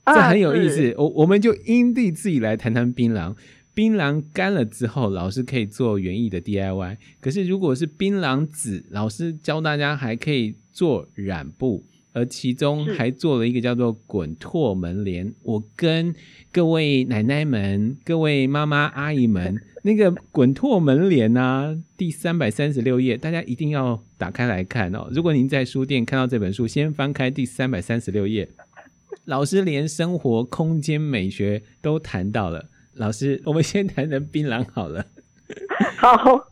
[0.06, 0.94] 这很有意思。
[0.96, 3.36] 我我们就因地制宜来谈谈槟榔。
[3.74, 6.98] 槟榔干了之后，老师可以做园艺的 DIY。
[7.20, 11.86] 可是如果是槟榔籽，老师教大家还可以做染布。
[12.14, 15.32] 而其中还做了一个叫做“滚拓门帘”。
[15.42, 16.14] 我跟
[16.52, 25.08] 各位奶奶们、各位妈妈、阿姨们， 那个“滚拓门帘”啊，第三百三十六页，大家一定要打开来看哦。
[25.10, 28.46] 如果您在书店看到这本书，先翻开第三百三十六页。
[29.24, 32.68] 老师连生活空间美学都谈到了。
[32.92, 35.06] 老师，我们先谈谈槟榔好了。
[35.96, 36.50] 好，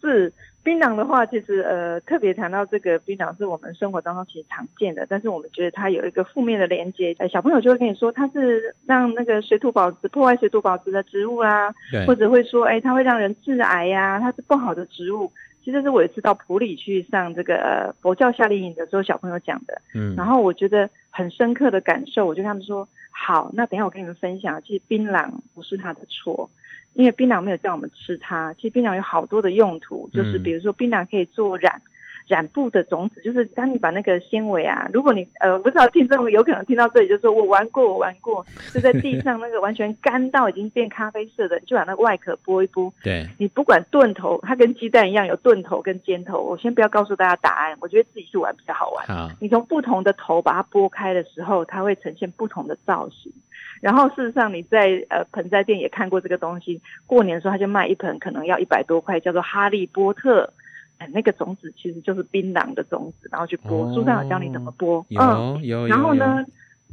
[0.00, 0.32] 是。
[0.66, 11.72] 槟榔的话，其实呃特别谈到这个槟榔是我们生活当中其实常见的，但是我们觉得它有一个负面的连接，呃小朋友就会跟你说它是让那个水土保持破坏水土保持的植物啊，
[12.04, 15.30] 或者会说哎它会让人致癌呀，它是不好的植物。
[15.64, 26.50] 其实是我也是到普里去上这个呃佛教夏令营的时候，小朋友讲的，嗯，然后我觉得很深刻的感受，我就跟他们说好，那等一下我跟你们分享，其实槟榔不是它的错。
[26.96, 31.82] 因为槟榔没有叫我们吃它，其实槟榔有好多的用途，就是比如说槟榔可以做染。
[32.26, 42.92] 染布的种子，就是当你把那个纤维啊，如果你呃不知道听众有可能听到这里，就说我玩过，我玩过，就在地上那个完全干到已经变咖啡色的，就把那个外壳剥一剥。
[43.02, 46.40] 对，你不管钝头，它跟鸡蛋一样有钝头跟尖头。
[46.40, 49.06] 我先不要告诉大家答案，我觉得自己去玩比较好玩。
[49.06, 53.32] 好，你从不同的头把它剥开的时候，它会呈现不同的造型。
[53.80, 60.52] 然后事实上你在呃盆栽店也看过这个东西，过年的时候他就卖一盆，可能要一百多块，叫做哈利波特。
[60.98, 65.04] 哎，那个种子其实就是槟榔的种子，然后去剥，书上有教你怎么剥。
[65.10, 65.86] 嗯，有。
[65.86, 66.42] 然后呢，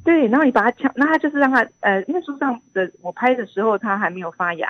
[0.03, 4.67] 对，然后你把它敲，那它就是让它呃，因为书上的我拍的时候它还没有发芽，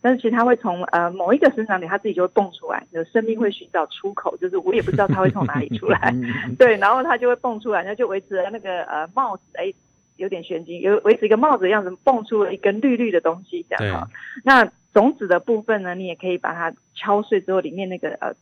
[0.00, 6.14] 但是其实它会从呃某一个生长点，它自己就会蹦出来，有生命会寻找出口，就是我也不知道它会从哪里出来。
[6.56, 9.74] 对，然后它就会蹦出来，那就维持了那个呃帽子，哎，
[10.14, 14.08] 有点玄机，有维持一个帽子的样子，蹦出了一根绿绿的东西，这样哈。
[14.44, 18.32] 那种子的部分呢，你也可以把它敲碎之后，里面那个呃。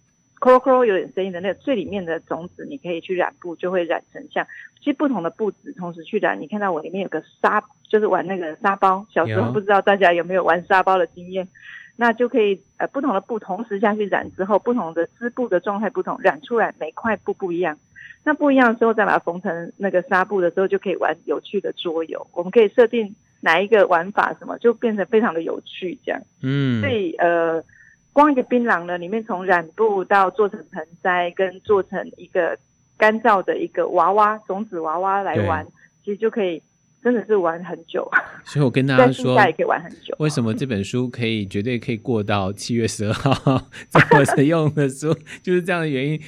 [0.44, 4.46] 咯咯有点声音的那个最里面的种子，你可以去染布，就会染成像
[4.78, 6.38] 其实不同的布子同时去染。
[6.38, 9.06] 你看到我里面有个沙，就是玩那个沙包。
[9.08, 11.48] 小时候不知道大家有没有玩沙包的经验，
[11.96, 17.78] 那就可以呃不同的布同时下去染之后，不同的织布的状态不同，染出来每块布不一样。
[18.22, 22.26] 那不一样的时候再把它缝成那个纱布的时候，就可以玩有趣的桌游。
[22.34, 26.20] 我们可以设定哪一个玩法什么，就变成非常的有趣这样。
[26.42, 27.64] 嗯，所以呃。
[28.14, 32.56] 光一个槟榔呢，里面从染布到做成盆栽，跟做成一个
[32.96, 35.66] 干燥的一个娃娃种子娃娃来玩，
[36.04, 36.62] 其实就可以
[37.02, 38.08] 真的是玩很久。
[38.44, 40.14] 所以我跟大家说，也可以玩很久。
[40.20, 46.20] 为什么这本书可以绝对可以过到七月十二号这么实用的书， 就是这样的原因。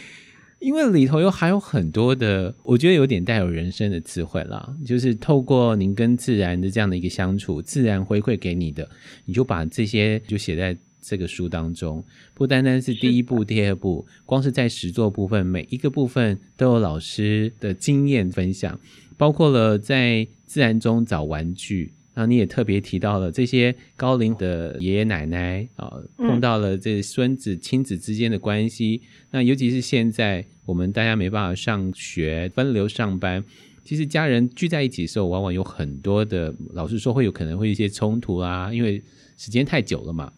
[0.59, 8.88] 因为里头有还有很多的，我觉得有点带有人生的智慧啦，就是透过您跟自然的这样的一个相处，自然回馈给你的，
[9.27, 10.77] 你就把这些就写在。
[11.09, 18.81] 这个书当中，不单单是第一步、第二步，光是在实作部分，每一个部分都有老师的经验分享，
[19.16, 21.92] 包括了在自然中找玩具。
[22.12, 29.03] 然后你也特别提到了这些高龄的爷爷奶奶啊，碰到了这孙子亲子之间的关系。
[29.31, 33.45] 那尤其是现在我们大家没办法上学，分流上班，
[33.85, 39.03] 其实家人聚在一起的时候，往往有很多的，老实说会有可能会一些冲突啊，因为
[39.37, 40.33] 时间太久了嘛。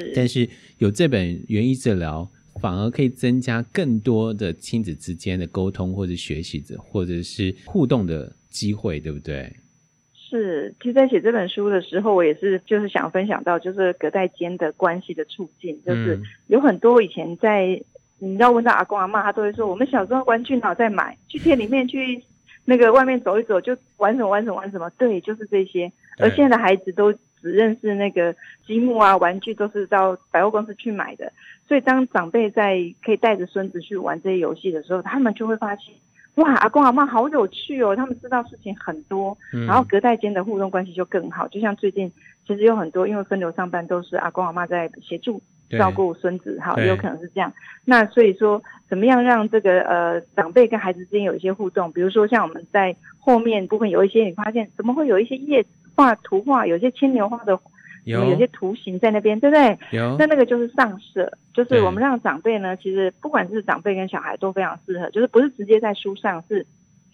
[0.00, 2.28] 是，但是有这本园艺治疗，
[2.60, 9.54] 反而可以增加更多的亲子之间的沟通，或者学习者，或者是互动的机会，对不对？
[10.12, 17.80] 是，其实，在写这本书的时候，我也是就是想分享到，就是隔代间的关系的促进，就是有很多以前在，
[18.18, 22.20] 你知道问到阿公阿妈，他都会说，我们小时候玩具脑在买，去店里面去
[22.64, 25.92] 那个外面走一走，就玩什么玩什么玩什么，对，就是这些。
[26.18, 27.14] 而现在的孩子都。
[27.44, 28.34] 只认识那个
[28.66, 31.30] 积木啊，玩具都是到百货公司去买的。
[31.68, 35.94] 所以当长辈在可以带着孙子去玩这些游戏的时候，他们就会发现，
[36.36, 41.46] 哇，阿公阿妈好有趣哦，他们知道事情很多，然后隔代间的互动关系就更好。
[41.48, 42.10] 就像最近
[42.46, 47.52] 其实有很多因为分流上班，都是阿公阿妈在协助照顾孙子，哈，也有可能是这样。
[47.86, 51.90] 那所以说，怎么样让这个呃长辈跟孩子之间有一些互动？
[51.92, 55.70] 比如说像我们在后面部分有一些，你发现怎么会有一些叶子？
[55.94, 57.58] 画图画，有些牵牛花的
[58.04, 59.78] 有，有些图形在那边，对不对？
[59.92, 60.16] 有。
[60.18, 66.66] 那那个就是上色，就是我们让长辈呢，其实不管是长辈跟小孩都非常适合，就是不是直接在书上，是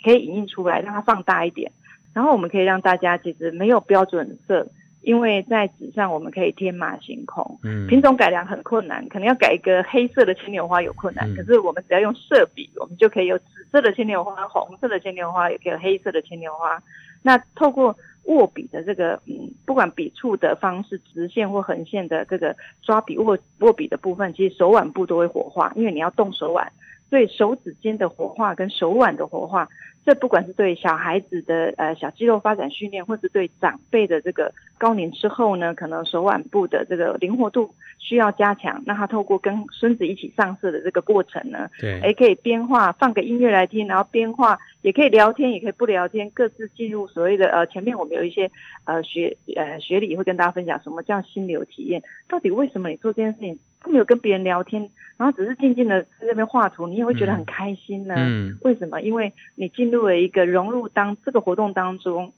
[0.02, 1.70] 可以影印出来，让它放大一点。
[2.12, 4.66] 然后我们可以让大家其实没有标准色，
[5.02, 16.82] 因为在纸上我们可以天马行空，嗯，品种改良很困难，可能要改一个黑色的牵牛花有困难，嗯，可是我们只要用色笔，我们就可以有紫色的牵牛花、红色的牵牛花，也可以有黑色的牵牛花。
[17.22, 17.96] 那透过
[18.30, 26.72] 握笔的这个，嗯，不管笔触的方式，直线或横线的这个抓笔握握笔的部分，其实手腕部都会活化，因为你要动手腕，
[27.10, 29.68] 对手指间的活化跟手腕的活化。
[30.02, 38.82] 这不管是对小孩子的呃小肌肉发展训练，或是对长辈的这个高龄之后呢，可能手腕部的这个灵活度需要加强。
[38.86, 48.50] 那他透过跟孙子一起上色的这个过程呢，对，诶可以边画放个音乐来听，然后边画也可以聊天，也可以不聊天，各自进入所谓的呃前面我们有一些
[48.84, 53.58] 呃学呃学理会跟大家分享什么叫心流体验，到底为什么你做这件事情？
[53.80, 58.14] 他没有跟别人聊天，然后只是静静的在那边画图，你也会觉得很开心呢。
[58.16, 59.00] 嗯，为什么？
[59.00, 62.32] 因为你进入了一个融入当这个活动当中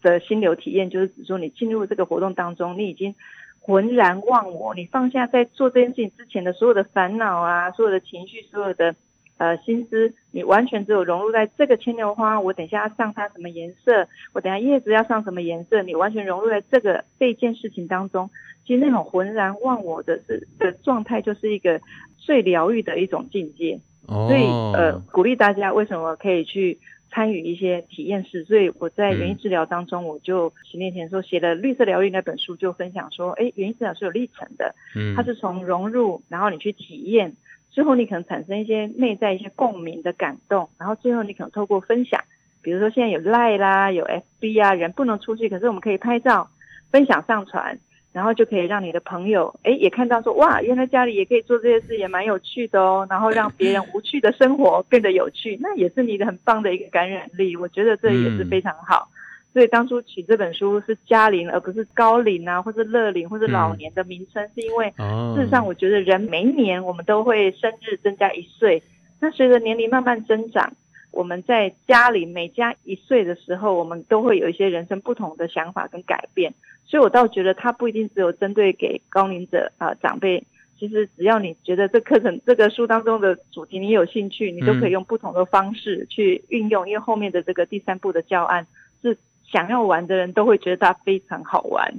[0.00, 3.14] 的心流体验，就是指说你进入这个活动当中，你已经
[3.60, 8.94] 浑然忘我，你放下在做这件事情之前的所有的烦恼啊，所有的情绪，所有的
[9.38, 18.30] 呃心思，你完全只有融入在这个牵牛花，我等一下要上它什么颜色，我等一下叶子要上什么颜色，你完全融入在这个这件事情当中。
[18.66, 21.80] 其实那种浑然忘我的的的状态，就是一个
[22.16, 23.78] 最疗愈的一种境界。
[24.08, 24.42] 哦，所以
[24.74, 26.78] 呃，鼓励大家为什么可以去
[27.10, 28.44] 参与一些体验式？
[28.44, 34.74] 所以我在园艺治疗当中，我就十年前说写了《绿色疗愈》那本书，就分享说，哎，园艺治疗是有历程的。
[34.96, 37.36] 嗯，它是从融入，然后你去体验，
[37.76, 42.18] 最后你可能产生一些内在一些共鸣的感动，然后最后你可能透过分享，
[42.62, 44.02] 比如说现在有 Line 啦，有
[44.40, 46.48] FB 啊，人不能出去，可是我们可以拍照
[46.90, 47.78] 分享上传。
[48.12, 53.06] 然后就可以让你的朋友，哎，也看到说，哇，原来家里也可以做这些事，也蛮有趣的哦。
[53.10, 57.54] 然后让别人无趣的生活变得有趣，那也是你的很棒的一个感染力。
[57.58, 59.10] 我觉得这也是非常好。
[59.12, 59.15] 嗯、
[59.56, 64.92] 所以当初取这本书是嘉龄，而不是高龄啊，或是乐龄，或是老年的名称，嗯、是因为
[65.34, 68.82] 事实上我觉得人每一年我们都会生日增加一岁，
[69.18, 70.74] 那随着年龄慢慢增长。
[71.10, 76.52] 我们在家里每加一岁的时候，我们都会有一些人生不同的想法跟改变，
[76.84, 80.44] 所以我倒觉得它不一定只有针对给高龄者啊、呃、长辈，
[80.78, 88.66] 其实只要你觉得这课程这个书当中的主题你有兴趣，你都可以用不同的方式去运用，因为后面的这个第三步的教案
[89.00, 89.16] 是
[89.50, 91.94] 想要玩的人都会觉得它非常好玩，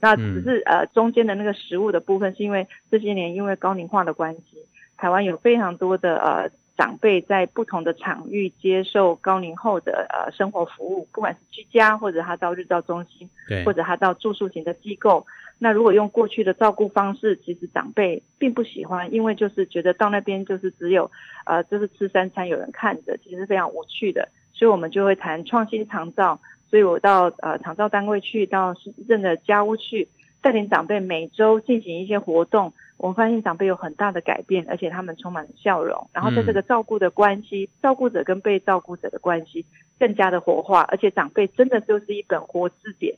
[0.00, 4.66] 那只是呃中间的那个食物的部分，是因为这些年因为高龄化的关系，
[4.96, 6.50] 台湾有非常多的呃。
[6.76, 15.24] 长辈在不同的场域接受高龄后的呃生活服务，不管是居家或者他到日照中心，对，或者他到住宿型的机构。
[15.60, 21.08] 那如果用过去的照顾方式，其实长辈并不喜欢，因为就是觉得到那边就是只有
[21.46, 24.28] 呃就是吃三餐有人看着，其实是非常无趣的。
[24.52, 26.40] 所以我们就会谈创新长照，
[26.74, 30.08] 所以我到呃长照单位去，到市政的家屋去，
[30.42, 32.72] 带领长辈每周进行一些活动。
[32.96, 36.10] 我发现长辈有很大的改变，而且他们充满了笑容。
[36.12, 39.64] 然后在这个照顾的关系，嗯、照顾者跟被照顾者的关系
[40.00, 43.14] 更加的活化，而且长辈真的就是一本活字典。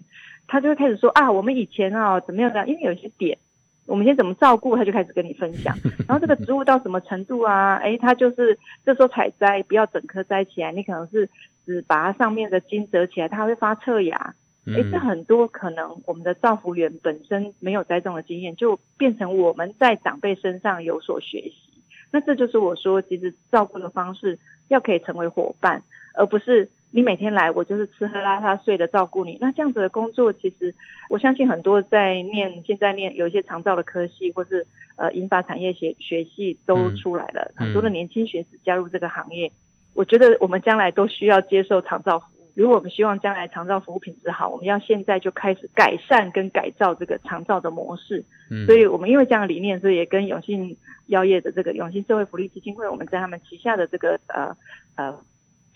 [0.47, 2.67] 他就会开始说啊，我们以前啊怎么样的？
[2.67, 3.39] 因为有一些点，
[3.87, 5.75] 我们先怎么照顾，他就开始跟你分享。
[6.07, 7.77] 然后这个植物到什么程度啊？
[7.77, 11.29] 哎，它就是这时候采摘，不要整颗摘起来，你可能是
[11.65, 14.35] 只把它上面的茎折起来，它会发侧芽。
[14.67, 21.83] 哎，这很多可能我们的造福员本身没有栽种的经验，就变成我们在长辈身上有所学习。
[22.11, 25.85] 那这就是我说，其实照顾的方式要可以成为伙伴，
[26.15, 29.37] 而不是你每天来，我就是吃喝拉撒睡的照顾你。
[29.41, 30.75] 那这样子的工作，其实
[31.11, 34.67] 我相信很多在念现在念有一些长照的科系，或是
[34.97, 39.53] 呃银发产业学学系都出来了，很多的年轻学子加入这个行业。
[39.95, 42.37] 我觉得我们将来都需要接受长照服务。
[42.55, 48.25] 如果我们希望将来长照服务品质好，我们要现在就开始改善跟改造这个长照的模式。
[48.51, 50.75] 嗯，所以我们因为这样的理念，所以也跟永信
[51.07, 54.57] 药业的这个永信社会福利基金会，我们在他们旗下的这个呃
[54.95, 55.19] 呃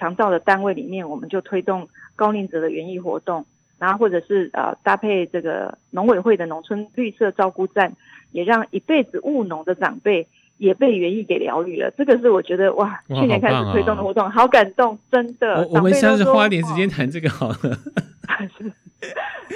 [0.01, 1.87] 长照的单位里面，我们就推动
[2.17, 3.45] 高龄者的园艺活动，
[3.79, 7.93] 然后或者是呃搭配这个农委会的农村绿色照顾站，
[8.33, 10.27] 也让一辈子务农的长辈。
[10.61, 15.67] 也被园艺给疗愈了，这个是我觉得哇，去年开始推动的活动，好，哦、好感动，真的。
[15.67, 17.57] 我，我们下次花点时间谈这个好了。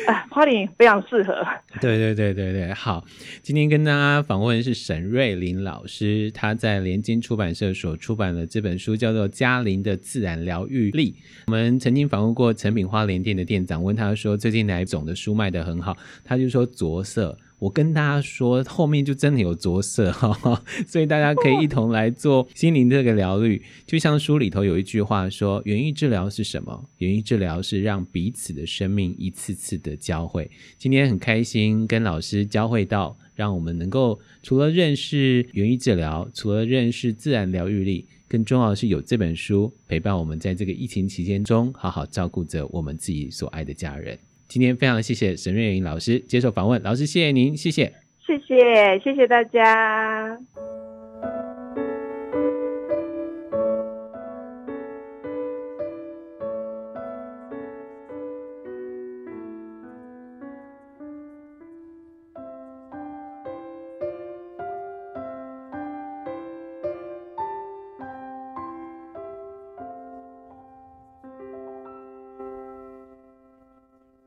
[0.09, 1.35] 啊， 花点非常适合。
[1.79, 3.05] 对对对对对，好，
[3.43, 11.13] 今天跟大家访问的是沈瑞林老师，他在联经出版社所出版的这本书叫做《嘉玲的自然疗愈力》。
[11.49, 15.95] 我们曾经访问过成品花莲店的店长，问他说最近哪一种的书卖得很好，
[16.25, 17.37] 他就说着色。
[17.65, 23.63] 我跟大家说，后面就真的有着色哈，所以大家可以一同来做心灵这个疗愈。
[23.87, 26.91] 就像书里头有一句话说：“园艺治疗是什么？
[26.99, 44.19] 园艺治疗是让彼此的生命一次次的交汇。”今天很开心跟老师交汇到，让我们能够除了认识园艺治疗，除了认识自然疗愈力，更重要的是有这本书陪伴我们在这个疫情期间中，好好照顾着我们自己所爱的家人。
[44.47, 47.93] 今天非常谢谢沈瑞莹老师接受访问，老师谢谢您，谢谢，
[48.27, 50.39] 谢谢，谢谢大家。